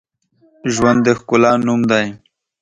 [0.73, 2.07] ژوند د ښکلا نوم دی